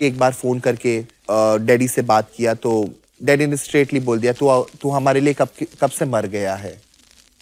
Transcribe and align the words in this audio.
एक 0.00 0.18
बार 0.18 0.32
फ़ोन 0.32 0.58
करके 0.60 0.98
डैडी 1.66 1.88
से 1.88 2.02
बात 2.04 2.28
किया 2.36 2.54
तो 2.56 2.72
डैडी 3.20 3.46
ने 3.46 3.56
स्ट्रेटली 3.56 4.00
बोल 4.00 4.18
दिया, 4.20 4.32
तू 4.32 4.66
तू 4.82 4.90
हमारे 4.90 5.20
लिए 5.20 5.34
कब 5.34 5.48
कब 5.80 5.90
से 5.90 6.04
मर 6.06 6.26
गया 6.28 6.54
है? 6.54 6.72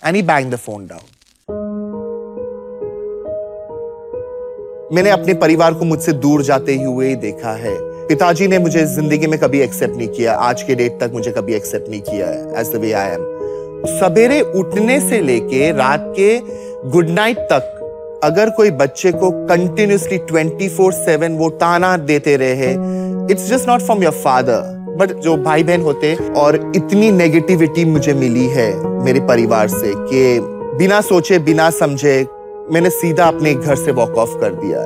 And 0.02 0.17
he 0.17 0.22
bang 0.22 0.50
the 0.52 0.57
phone 0.58 0.86
down 0.86 1.10
मैंने 4.94 5.10
अपने 5.10 5.34
परिवार 5.36 5.75
को 5.75 5.84
मुझसे 5.84 6.12
दूर 6.15 6.42
जाते 6.44 6.75
हुए 6.76 7.08
ही 7.08 7.15
देखा 7.18 7.52
है। 7.57 7.75
पिताजी 8.09 8.48
ने 8.48 8.59
मुझे 8.59 8.84
ज़िंदगी 8.87 9.27
में 9.27 9.39
कभी 9.41 9.61
एक्सेप्ट 9.62 9.96
नहीं 9.96 10.09
किया। 10.09 10.32
आज 10.41 10.62
के 10.62 10.75
डेट 10.75 10.98
तक 11.00 11.11
मुझे 11.12 11.30
कभी 11.32 11.55
एक्सेप्ट 11.55 11.89
नहीं 11.91 12.00
किया 12.03 12.27
है 12.29 12.61
as 12.61 12.73
the 12.73 12.80
way 12.80 12.93
I 12.93 13.11
am 13.11 13.30
सवेरे 13.91 14.41
उठने 14.59 15.00
से 15.00 15.21
लेके 15.21 15.71
रात 15.73 16.12
के 16.19 16.39
गुड 16.91 17.09
नाइट 17.11 17.39
तक 17.53 17.71
अगर 18.25 18.50
कोई 18.50 18.70
बच्चे 18.70 19.11
को 19.12 19.30
कंटिन्यूसली 19.46 20.18
24/7 20.27 21.36
वो 21.38 21.48
ताना 21.61 21.96
देते 21.96 22.37
रहे 22.37 22.70
it's 23.32 23.48
just 23.48 23.68
not 23.68 23.80
from 23.80 24.02
your 24.02 24.12
father 24.14 24.60
but 24.98 25.12
जो 25.23 25.37
भाई 25.37 25.64
बहन 25.64 25.80
होते 25.80 26.14
और 26.37 26.56
इतनी 26.77 27.11
नेगेटिविटी 27.12 27.84
मुझे 27.84 28.14
मिली 28.14 28.47
है 28.48 28.69
मेरे 29.05 29.20
परिवार 29.20 29.69
से 29.69 29.92
कि 29.95 30.38
बिना 30.78 31.00
सोचे, 31.00 31.38
बिना 31.38 31.70
समझे 31.70 32.27
मैंने 32.73 32.91
सीधा 32.91 33.24
अपने 33.24 33.55
घर 33.55 33.77
से 33.77 33.92
वॉक 33.92 34.16
ऑफ़ 34.16 34.39
कर 34.41 34.55
दिया 34.55 34.83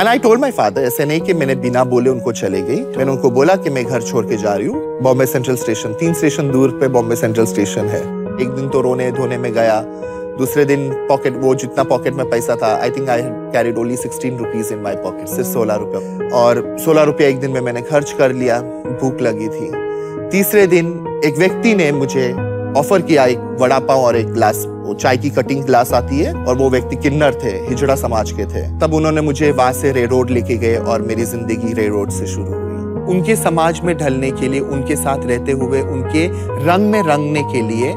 and 0.00 0.08
I 0.08 0.18
told 0.18 0.40
my 0.40 0.50
father 0.50 0.82
ऐसे 0.82 1.04
नहीं 1.04 1.20
कि 1.20 1.34
मैंने 1.34 1.54
बिना 1.56 1.84
बोले 1.84 2.10
उनको 2.10 2.32
चले 2.32 2.62
गई। 2.62 2.80
मैंने 2.96 3.10
उनको 3.10 3.30
बोला 3.30 3.56
कि 3.56 3.70
मैं 3.70 3.84
घर 3.84 4.02
छोड़ 4.02 4.24
के 4.26 4.36
जा 4.36 4.54
रही 4.54 4.66
हूँ। 4.66 5.00
बॉम्बे 5.02 5.26
सेंट्रल 5.26 5.56
स्टेशन 5.56 5.92
तीन 5.92 6.14
स्टेशन 6.14 6.50
दूर 6.50 6.70
पे 6.80 6.88
बॉम्बे 6.88 7.16
सेंट्रल 7.16 7.46
स्टेशन 7.46 7.86
है। 7.86 8.00
एक 8.42 8.48
दिन 8.48 8.68
तो 8.68 8.80
रोने 8.80 9.10
धोने 9.12 9.38
में 9.38 9.52
गया। 9.52 9.78
दूसरे 10.38 10.64
दिन 10.64 10.88
पॉकेट 11.08 11.36
वो 11.36 11.54
जितना 11.54 11.82
पॉकेट 11.84 12.14
में 12.14 12.28
पैसा 12.30 12.54
था 12.62 12.74
I 12.76 12.90
think 12.90 13.08
I 13.08 13.22
carried 13.52 13.76
only 13.78 13.96
sixteen 13.96 14.36
rupees 14.36 14.72
in 14.74 14.80
my 14.80 14.96
pocket 14.96 15.28
सिर्फ़ 15.28 15.48
सोलह 15.48 15.74
रुपये। 15.74 16.28
और 16.30 16.76
सोलह 16.84 17.02
रुपया 17.02 17.28
एक 17.28 17.38
दिन 17.40 17.50
में 17.50 17.60
मैंने 17.60 17.82
खर्च 17.82 18.12
कर 18.12 18.32
लिया, 18.32 18.60
भूख 19.00 19.20
लगी 19.20 19.48
थी। 19.48 19.70
तीसरे 20.30 20.66
दिन 20.66 21.20
एक 21.24 21.38
व्यक्ति 21.38 21.74
ने 21.74 21.90
मुझे 21.92 22.32
ऑफ़र 22.78 23.02
किया 23.02 23.24
एक 23.24 23.38
वड़ा 23.60 23.78
पाव 23.80 24.00
और 24.00 24.16
एक 24.16 24.32
ग्लास 24.32 24.64
वो 24.66 24.94
चाय 24.94 25.16
की 25.16 25.30
कटिंग 25.30 25.62
ग्लास 25.64 25.92
आती 25.92 26.18
है, 26.18 26.32
और 26.34 26.56
वो 26.56 26.70
व्यक्ति 26.70 26.96
किन्नर 26.96 27.34
थे, 27.34 27.50
हिजड़ा 27.68 27.94
समाज 27.94 28.32
के 28.32 28.44
थे। 28.46 28.62
तब 28.80 28.94
उन्होंने 28.94 29.20
मुझे 29.20 29.50
वहाँ 29.52 29.72
से 29.72 29.92
रे 29.92 30.04
रोड 30.06 30.30
लेके 30.30 30.56
गए 30.56 30.76
और 30.76 31.02
मेरी 31.02 31.24
ज़िंदगी 31.24 31.72
रे 31.72 31.86
रोड 31.88 32.10
से 32.10 32.26
शुरू 32.26 32.46
हुई। 32.46 33.14
उनके 33.14 33.36
समाज 33.36 33.80
में 33.80 33.96
ढलने 33.96 34.30
के 34.30 34.48
लिए, 34.48 34.60
उनके 34.60 34.96
साथ 34.96 35.26
रहते 35.26 35.52
हुए, 35.52 35.80
उनके 35.80 36.26
रंग 36.66 36.90
में 36.90 37.02
रंगने 37.02 37.42
के 37.42 37.60
लिए 37.60 37.92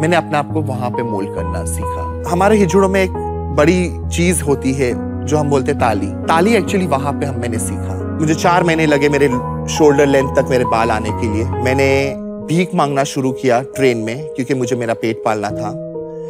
मैंने 0.00 0.16
अपने 0.16 0.36
आप 0.38 0.52
को 0.52 0.60
वहाँ 0.62 0.90
पे 0.90 1.02
मोल 1.02 1.26
करना 1.26 1.64
सीखा। 1.64 2.30
हमारे 2.30 2.56
हिजड़ों 2.56 2.88
में 2.88 3.02
एक 3.02 3.12
बड़ी 3.56 4.08
चीज़ 4.08 4.42
होती 4.42 4.72
है, 4.72 4.92
जो 5.26 5.36
हम 5.36 5.50
बोलते 5.50 5.74
ताली। 5.74 6.06
ताली 6.28 6.54
एक्चुअली 6.54 6.86
वहाँ 6.86 7.12
पे 7.12 7.26
हम 7.26 7.40
मैंने 7.40 7.58
सीखा। 7.58 7.98
मुझे 8.20 8.34
चार 8.34 8.64
महीने 8.64 8.86
लगे 8.86 9.08
मेरे 9.08 9.28
शोल्डर 9.74 10.06
लेंथ 10.06 10.34
तक 10.36 10.46
मेरे 10.50 10.64
बाल 10.64 10.90
आने 10.90 11.10
के 11.10 11.32
लिए। 11.34 11.44
मैंने 11.44 11.90
भीख 12.46 12.74
मांगना 12.74 13.04
शुरू 13.04 13.32
किया 13.32 13.60
ट्रेन 13.76 13.98
में, 13.98 14.26
क्योंकि 14.26 14.54
मुझे 14.54 14.76
मेरा 14.76 14.94
पेट 14.94 15.22
पालना 15.24 15.50
था। 15.50 15.68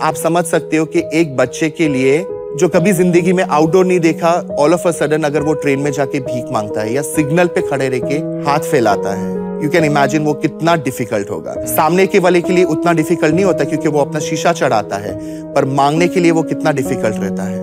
आप 0.02 0.14
समझ 0.14 0.44
सकते 0.44 0.76
हो 0.76 0.84
कि 0.86 1.02
एक 1.14 1.36
बच्चे 1.36 1.70
के 1.70 1.88
लिए, 1.88 2.18
जो 2.58 2.68
कभी 2.68 2.92
ज़िंदगी 2.92 3.32
में 3.32 3.44
आउटडोर 3.44 3.86
नहीं 3.86 4.00
देखा 4.00 4.30
ऑल 4.58 4.74
ऑफ़ 4.74 4.88
अ 4.88 4.90
सडन 4.90 5.22
अगर 5.22 5.42
वो 5.42 5.54
ट्रेन 5.54 5.80
में 5.80 5.90
जाके 5.92 6.20
भीख 6.20 6.52
माँगता 6.52 6.80
है 6.80 6.92
या 6.92 7.02
सिग्नल 7.02 7.46
पे 7.46 7.60
खड़े 7.60 7.88
रह 7.88 8.00
के 8.04 8.18
हाथ 8.48 8.70
फैलाता 8.70 9.14
है। 9.14 9.39
यू 9.62 9.68
कैन 9.70 9.84
इमेजिन 9.84 10.24
वो 10.24 10.32
कितना 10.34 10.74
डिफ़िकल्ट 10.78 11.30
होगा। 11.30 11.54
सामने 11.66 12.06
के 12.06 12.18
वाले 12.18 12.40
के 12.40 12.52
लिए 12.52 12.64
उतना 12.66 12.92
डिफ़िकल्ट 12.92 13.34
नहीं 13.34 13.44
होता 13.44 13.64
क्योंकि 13.64 13.88
वो 13.88 14.00
अपना 14.00 14.20
शीशा 14.20 14.52
चढ़ाता 14.52 14.96
है, 14.96 15.14
पर 15.54 15.64
मांगने 15.64 16.08
के 16.08 16.20
लिए 16.20 16.30
वो 16.30 16.42
कितना 16.42 16.72
डिफ़िकल्ट 16.72 17.16
रहता 17.16 17.42
है। 17.42 17.58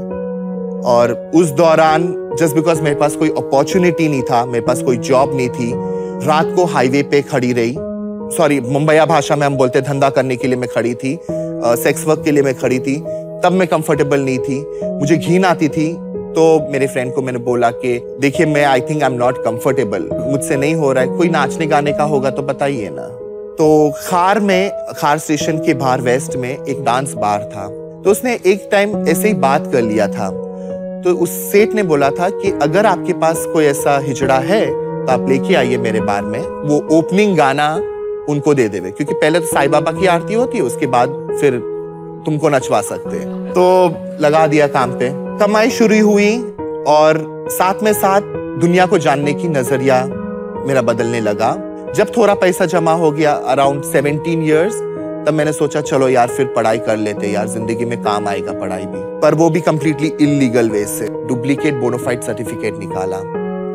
और 0.88 1.32
उस 1.36 1.50
दौरान 1.54 2.04
जस्ट 2.40 2.56
बिकॉज़ 2.56 2.82
मेरे 2.82 2.96
पास 2.96 3.16
कोई 3.16 3.30
अपॉर्चुनिटी 3.30 4.08
नहीं 4.08 4.22
था, 4.22 4.46
मेरे 4.46 4.66
पास 4.66 4.82
कोई 4.82 4.98
जॉब 5.00 5.36
नहीं 5.36 5.50
थी, 5.50 5.72
रात 6.28 6.54
को 6.56 6.66
हाईवे 6.66 7.04
पे 7.04 7.22
खड़ी 7.24 7.52
रही। 7.54 7.76
सॉरी 8.38 8.60
मुंबईया 8.62 9.06
भाषा 9.06 9.36
में 9.36 9.46
हम 9.46 9.56
बोलते 9.58 9.82
धंधा 9.82 10.10
करने 10.10 10.36
के 10.36 10.48
लिए 10.48 10.58
मैं 10.58 10.70
खड़ी 10.70 10.94
थी 10.96 11.20
सेक्स 11.24 12.06
वर्क 12.08 12.24
के 12.26 12.32
लिए 12.32 12.44
मैं 12.44 12.54
खड़ी 12.56 12.80
थी, 12.80 12.96
तब 13.44 13.52
मैं 13.52 13.68
कंफर्टेबल 13.68 14.20
नहीं 14.20 14.40
थी। 14.40 14.60
मुझे 15.00 15.18
घीन 15.18 15.46
आती 15.46 15.68
थी 15.70 15.88
तो 16.28 16.72
मेरे 16.72 16.88
फ्रेंड 16.88 17.14
को 17.14 17.22
मैंने 17.22 17.40
बोला 17.40 17.72
कि, 17.72 18.18
देखिए, 18.20 18.46
मैं 18.46 18.66
I 18.66 18.82
think 18.82 19.04
I 19.04 19.12
am 19.12 19.18
not 19.18 19.38
comfortable 19.38 20.10
मुझसे 20.32 20.56
नहीं 20.56 20.76
हो 20.76 20.92
रहा 20.92 21.04
है। 21.04 21.18
कोई 21.18 21.30
नाचने 21.30 21.66
गाने 21.66 21.92
का 21.92 22.04
होगा 22.04 22.30
तो 22.30 22.42
बताइए 22.42 22.90
ना। 22.94 23.08
तो 23.58 23.94
खार 24.08 24.40
में, 24.40 24.72
खार 24.98 25.18
स्टेशन 25.18 25.58
के 25.58 25.74
बाहर 25.74 26.02
वेस्ट 26.02 26.36
में 26.36 26.66
एक 26.66 26.84
डांस 26.84 27.14
बार 27.14 27.40
था। 27.40 27.68
तो 28.02 28.12
उसने 28.12 28.40
एक 28.46 28.70
टाइम 28.72 29.08
ऐसे 29.08 29.28
ही 29.28 29.34
बात 29.34 29.72
कर 29.74 29.82
लिया 29.82 30.08
था। 30.08 30.30
तो 31.02 31.16
उस 31.16 31.30
सेठ 31.30 31.70
ने 31.70 31.84
बोला 31.84 32.10
था 32.10 32.30
कि, 32.30 32.60
अगर 32.62 32.86
आपके 32.86 33.14
पास 33.14 33.46
कोई 33.46 33.66
ऐसा 33.66 34.00
हिजड़ा 34.00 34.38
है 34.38 34.66
तो 35.06 35.12
आप 35.12 35.30
लेके 35.30 35.56
आइए 35.56 35.78
मेरे 35.78 36.02
बार 36.02 36.22
में। 36.22 36.40
वो 36.40 36.98
ओपनिंग 36.98 37.38
गाना 37.38 37.76
उनको 38.30 38.54
दे 38.54 38.70
देवे। 38.70 38.92
क्योंकि 38.92 39.14
पहले 39.14 39.40
तो 39.40 39.46
साई 39.46 39.68
बाबा 39.68 39.92
की 39.92 40.06
आरती 40.06 40.34
होती 40.34 40.58
है, 40.58 40.64
उसके 40.64 40.86
बाद 40.86 41.38
फिर 41.42 41.52
तुमको 42.26 42.50
नचवा 42.50 42.82
सकते 42.82 43.18
हैं। 43.18 43.52
तो 43.52 43.94
लगा 44.22 44.48
दिया 44.48 44.68
काम 44.68 44.92
पे। 44.92 45.27
कमाई 45.40 45.70
शुरू 45.70 46.06
हुई 46.06 46.38
और 46.88 47.18
साथ 47.52 47.84
में 47.84 47.92
साथ 47.94 48.22
दुनिया 48.62 48.86
को 48.86 48.98
जानने 48.98 49.34
की 49.34 49.48
नज़रिया 49.48 50.04
मेरा 50.68 50.82
बदलने 50.82 51.20
लगा। 51.22 51.52
जब 51.96 52.12
थोड़ा 52.18 52.34
पैसा 52.34 52.66
जमा 52.66 52.92
हो 52.92 53.12
गया 53.12 53.32
अराउंड 53.48 53.84
सेवनटीन 53.84 54.44
ईयर्स 54.44 54.76
तब 55.28 55.34
मैंने 55.34 55.52
सोचा, 55.54 55.82
चलो 55.82 56.08
यार, 56.10 56.28
फिर 56.28 56.46
पढ़ाई 56.46 56.78
कर 56.78 56.98
लेते 56.98 57.28
यार, 57.28 57.48
ज़िंदगी 57.48 57.86
में 57.86 58.02
काम 58.04 58.28
आएगा 58.28 58.52
पढ़ाई 58.52 58.86
भी। 58.86 59.00
पर 59.22 59.34
वो 59.34 59.50
भी 59.50 59.62
कम्प्लीटली 59.62 60.12
इलीगल 60.22 60.70
वे 60.70 60.86
से 60.86 61.08
डुप्लीकेट 61.28 61.74
बोनोफाइड 61.74 62.22
सर्टिफिकेट 62.22 62.78
निकाला। 62.80 63.18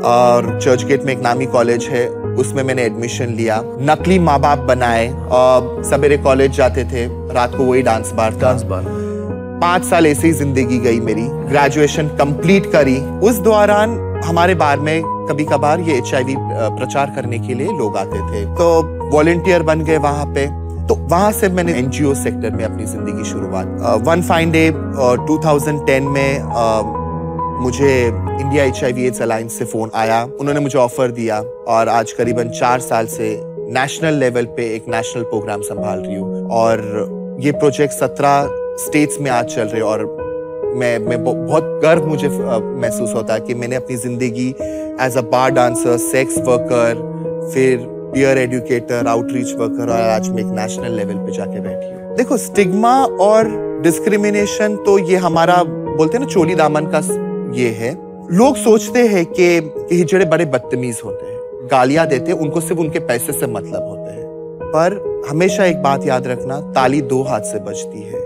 और 0.08 0.58
चर्च 0.60 0.84
गेट 0.84 1.04
में 1.04 1.12
एक 1.12 1.22
नामी 1.22 1.46
कॉलेज 1.46 1.84
है, 1.84 2.08
उसमें 2.38 2.62
मैंने 2.62 2.82
एडमिशन 2.82 3.34
लिया। 3.34 3.62
नकली 3.64 4.18
माँ 4.18 4.38
बाप 4.40 4.58
बनाए। 4.58 5.08
और 5.32 5.82
सवेरे 5.84 6.18
कॉलेज 6.18 6.50
जाते 6.50 6.84
थे, 6.84 7.06
रात 7.34 7.54
को 7.54 7.64
वही 7.64 7.82
डांस 7.82 8.12
बार 8.12 8.38
डांस 8.38 8.62
बार 8.62 9.01
पाँच 9.62 9.84
साल 9.84 10.06
ऐसे 10.06 10.26
ही 10.26 10.32
ज़िंदगी 10.34 10.78
गई 10.80 11.00
मेरी 11.00 11.24
ग्रेजुएशन 11.48 12.06
कंप्लीट 12.18 12.64
करी। 12.66 12.96
उस 13.28 13.36
दौरान 13.40 13.90
हमारे 14.24 14.54
बार 14.54 14.78
में 14.80 15.02
कभी 15.28 15.44
कभार 15.44 15.80
ये 15.80 15.96
एच 15.98 16.10
प्रचार 16.76 17.12
करने 17.16 17.38
के 17.38 17.54
लिए 17.54 17.66
लोग 17.78 17.96
आते 17.96 18.20
थे। 18.22 18.44
तो 18.56 18.66
वॉलेंटियर 19.12 19.62
बन 19.62 19.84
गए 19.84 19.96
वहाँ 19.98 20.24
पे। 20.34 20.46
तो 20.86 20.94
वहाँ 21.10 21.30
से 21.32 21.48
मैंने 21.48 21.72
एनजीओ 21.78 22.14
सेक्टर 22.14 22.50
में 22.50 22.64
अपनी 22.64 22.84
ज़िंदगी 22.86 23.24
शुरुआत। 23.24 24.02
वन 24.06 24.22
फाइन 24.22 24.50
डे 24.50 24.70
2010 25.28 26.08
में 26.08 26.38
uh, 26.38 26.82
मुझे 27.62 27.92
इंडिया 28.06 28.64
एच 28.64 28.82
आई 28.84 29.08
अलायंस 29.10 29.58
से 29.58 29.64
फ़ोन 29.64 29.90
आया। 29.94 30.22
उन्होंने 30.40 30.60
मुझे 30.60 30.78
ऑफ़र 30.78 31.10
दिया 31.10 31.38
और 31.68 31.88
आज 31.88 32.12
करीबन 32.12 32.48
चार 32.50 32.80
साल 32.80 33.06
से 33.08 33.30
नेशनल 33.74 34.14
लेवल 34.14 34.46
पे 34.56 34.66
एक 34.74 34.88
नेशनल 34.88 35.22
प्रोग्राम 35.24 35.62
संभाल 35.62 35.98
रही 35.98 36.14
हूँ। 36.14 36.48
और 36.52 37.38
ये 37.40 37.52
प्रोजेक्ट 37.52 37.94
सत्रह 37.94 38.58
स्टेट्स 38.78 39.18
में 39.20 39.30
आज 39.30 39.54
चल 39.54 39.62
रहे 39.62 39.80
और 39.80 40.04
मैं 40.76 40.98
मैं 40.98 41.22
बहुत 41.24 41.64
गर्व 41.82 42.06
मुझे 42.06 42.28
महसूस 42.28 43.14
होता 43.14 43.34
है 43.34 43.40
कि 43.40 43.54
मैंने 43.54 43.76
अपनी 43.76 43.96
ज़िंदगी 43.96 44.48
as 45.00 45.16
a 45.16 45.20
bar 45.32 45.50
dancer 45.50 45.96
sex 45.96 46.38
worker 46.38 47.50
फिर 47.54 47.86
पियर 48.14 48.38
एडुकेटर 48.38 49.06
आउटरीच 49.06 49.52
वर्कर 49.54 49.90
और 49.92 50.00
आज 50.00 50.28
मैं 50.28 50.42
एक 50.42 50.52
नेशनल 50.58 50.96
लेवल 50.96 51.18
पे 51.26 51.32
जाके 51.32 51.60
बैठी 51.60 51.86
हूँ। 51.86 52.16
देखो 52.16 52.36
स्टिग्मा 52.36 52.94
और 53.20 53.50
डिस्क्रिमिनेशन 53.82 54.76
तो 54.76 54.98
ये 55.00 55.16
हमारा, 55.16 55.62
बोलते 55.64 56.18
हैं 56.18 56.24
ना, 56.24 56.30
चोली 56.30 56.54
दामन 56.54 56.86
का 56.94 57.00
ये 57.60 57.68
है। 57.70 57.92
लोग 58.32 58.56
सोचते 58.56 59.06
हैं 59.08 59.24
कि 59.30 59.46
हिजड़े 59.92 60.24
बड़े 60.24 60.44
बदतमीज 60.46 61.00
होते 61.04 61.26
हैं। 61.26 61.68
गालियाँ 61.70 62.06
देते 62.06 62.32
हैं, 62.32 62.38
उनको 62.38 62.60
सिर्फ़ 62.60 62.80
उनके 62.80 62.98
पैसे 62.98 63.32
से 63.32 63.46
मतलब 63.46 63.88
होते 63.88 64.10
हैं। 64.10 64.26
पर 64.64 65.24
हमेशा 65.30 65.64
एक 65.64 65.82
बात 65.82 66.06
याद 66.06 66.26
रखना, 66.26 66.60
ताली 66.72 67.00
दो 67.02 67.22
हाथ 67.22 67.40
से 67.42 67.58
बजती 67.60 68.02
है। 68.02 68.21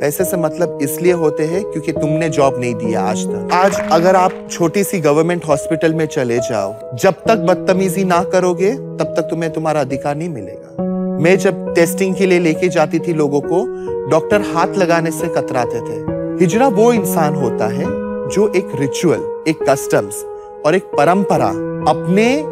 पैसे 0.00 0.24
से 0.24 0.36
मतलब 0.36 0.78
इसलिए 0.82 1.12
होते 1.12 1.42
हैं 1.42 1.62
क्योंकि 1.64 1.92
तुमने 1.92 2.28
जॉब 2.28 2.60
नहीं 2.60 2.74
दिया 2.74 3.00
आज 3.00 3.24
तक। 3.26 3.48
आज 3.52 3.80
अगर 3.92 4.16
आप 4.16 4.32
छोटी 4.50 4.84
सी 4.84 5.00
गवर्नमेंट 5.00 5.44
हॉस्पिटल 5.44 5.94
में 5.94 6.06
चले 6.06 6.38
जाओ, 6.38 6.96
जब 6.96 7.14
तक 7.14 7.38
बदतमीजी 7.38 8.04
ना 8.04 8.22
करोगे, 8.24 8.72
तब 8.72 9.14
तक 9.16 9.22
तुम्हें 9.22 9.52
तुम्हारा 9.52 9.80
अधिकार 9.80 10.16
नहीं 10.16 10.28
मिलेगा। 10.28 10.84
मैं 11.22 11.36
जब 11.38 11.74
टेस्टिंग 11.74 12.14
के 12.14 12.26
लिए 12.26 12.38
लेके 12.38 12.68
जाती 12.68 12.98
थी 12.98 13.12
लोगों 13.12 13.40
को 13.40 13.64
डॉक्टर 14.10 14.40
हाथ 14.40 14.66
लगाने 14.66 15.10
से 15.10 15.28
कतराते 15.28 15.80
थे। 15.80 15.98
हिजरा 16.44 16.68
वो 16.68 16.92
इंसान 16.92 17.34
होता 17.34 17.66
है 17.66 17.84
जो 18.28 18.52
एक 18.56 18.72
रिचुअल 18.74 19.44
एक 19.48 19.62
कस्टम्स 19.68 20.24
और 20.66 20.74
एक 20.74 20.84
परंपरा 20.84 21.48
अपने 21.90 22.42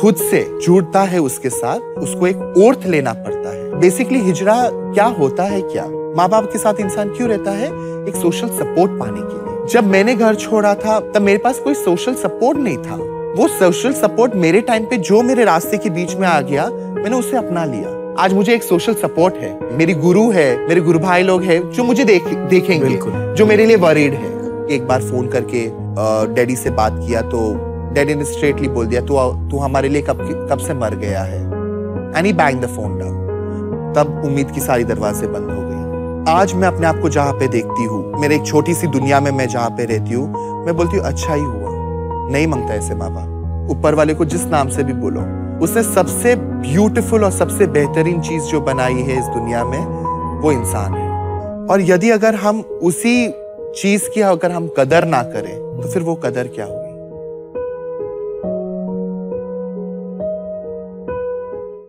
खुद 0.00 0.16
से 0.16 0.58
जुड़ता 0.62 1.02
है 1.02 1.18
उसके 1.18 1.50
साथ, 1.50 1.80
उसको 1.98 2.26
एक 2.26 2.54
ओर्थ 2.58 2.86
लेना 2.86 3.12
पड़ता 3.12 3.48
है। 3.48 3.80
बेसिकली 3.80 4.18
हिजरा 4.18 4.56
क्या 4.72 5.04
होता 5.04 5.42
है 5.42 5.60
क्या? 5.62 5.88
माँ 6.16 6.28
बाप 6.28 6.44
के 6.52 6.58
साथ 6.58 6.74
इंसान 6.80 7.08
क्यों 7.08 7.28
रहता 7.28 7.50
है? 7.50 7.66
एक 8.08 8.14
सोशल 8.16 8.48
सपोर्ट 8.50 8.92
पाने 9.00 9.20
के 9.20 9.34
लिए। 9.38 9.66
जब 9.70 9.86
मैंने 9.86 10.14
घर 10.14 10.34
छोड़ा 10.34 10.74
था 10.74 10.98
तब 11.06 11.22
मेरे 11.22 11.38
पास 11.38 11.58
कोई 11.58 11.74
सोशल 11.74 12.14
सपोर्ट 12.14 12.58
नहीं 12.58 12.76
था। 12.78 12.94
वो 13.36 13.48
सोशल 13.50 13.92
सपोर्ट 13.92 14.34
मेरे 14.36 14.60
टाइम 14.60 14.84
पे 14.84 14.96
जो 14.98 15.20
मेरे 15.22 15.44
रास्ते 15.44 15.78
के 15.78 15.90
बीच 15.90 16.14
में 16.16 16.26
आ 16.28 16.40
गया 16.42 16.66
मैंने 16.68 17.16
उसे 17.16 17.36
अपना 17.36 17.64
लिया। 17.64 17.90
आज 18.18 18.32
मुझे 18.34 18.54
एक 18.54 18.62
सोशल 18.62 18.94
सपोर्ट 18.94 19.34
है। 19.34 19.76
मेरी 19.76 19.94
गुरु 19.96 20.30
है 20.30 20.46
मेरे 20.68 20.80
गुरु 20.80 20.98
भाई 20.98 21.22
लोग 21.22 21.42
हैं 21.42 21.60
जो 21.70 21.84
मुझे 21.84 22.04
देख 22.04 22.28
देखेंगे 22.50 22.98
जो 23.34 23.46
मेरे 23.46 23.66
लिए 23.66 23.76
वरीड 23.78 24.14
है। 24.14 24.30
एक 24.70 24.86
बार 24.88 25.02
फ़ोन 25.02 25.28
करके 25.28 25.68
डैडी 26.34 26.56
से 26.56 26.70
बात 26.72 26.98
किया 26.98 27.22
तो 27.24 27.52
डैडी 27.94 28.14
ने 28.14 28.24
स्ट्रेटली 28.24 28.68
बोल 28.68 28.86
दिया 28.86 29.00
तू 29.02 29.18
तू 29.50 29.58
हमारे 29.58 29.88
लिए 29.88 30.02
कब 30.02 30.26
कब 30.50 30.58
से 30.58 30.74
मर 30.76 30.94
गया 30.96 31.22
है? 31.24 31.42
And 32.16 32.26
he 32.26 32.32
bang 32.34 32.62
the 32.62 32.66
phone 32.66 32.98
down 32.98 33.14
तब 33.96 34.22
उम्मीद 34.26 34.50
की 34.50 34.60
सारी 34.60 34.84
दरवाजे 34.84 35.26
बंद 35.26 35.50
हो 35.50 35.60
गई। 35.60 35.75
आज 36.28 36.52
मैं 36.54 36.68
अपने 36.68 36.86
आप 36.86 36.98
को 37.02 37.08
जहाँ 37.08 37.32
पे 37.32 37.46
देखती 37.48 37.84
हूँ, 37.84 38.20
मेरे 38.20 38.34
एक 38.36 38.46
छोटी 38.46 38.74
सी 38.74 38.86
दुनिया 38.86 39.20
में 39.20 39.30
मैं 39.30 39.46
जहाँ 39.48 39.70
पे 39.70 39.84
रहती 39.84 40.14
हूँ, 40.14 40.64
मैं 40.66 40.76
बोलती 40.76 40.96
हूँ 40.96 41.04
अच्छा 41.04 41.34
ही 41.34 41.42
हुआ। 41.42 41.70
नहीं 42.32 42.46
माँगता 42.46 42.74
ऐसे 42.74 42.94
माँ 42.94 43.10
बाप 43.14 43.70
ऊपर 43.70 43.94
वाले 43.94 44.14
को 44.14 44.24
जिस 44.24 44.44
नाम 44.44 44.68
से 44.68 44.84
भी 44.84 44.92
बोलो, 44.92 45.20
उसने 45.64 45.82
सबसे 45.82 46.34
ब्यूटीफुल 46.36 47.24
और 47.24 47.30
सबसे 47.30 47.66
बेहतरीन 47.66 48.20
चीज़ 48.20 48.44
जो 48.44 48.60
बनाई 48.60 49.02
है 49.02 49.18
इस 49.18 49.26
दुनिया 49.26 49.64
में, 49.64 49.78
वो 50.40 50.52
इंसान 50.52 50.94
है। 50.94 51.06
और 51.66 51.80
यदि 51.82 52.10
अगर 52.10 52.34
हम 52.34 52.60
उसी 52.82 53.28
चीज़ 53.76 54.08
की 54.10 54.20
अगर 54.22 54.50
हम 54.50 54.68
कदर 54.78 55.04
ना 55.04 55.22
करें 55.22 55.54
तो 55.80 55.88
फिर 55.88 56.02
वो 56.02 56.14
कदर 56.24 56.48
क्या 56.48 56.64
होगी 56.64 56.85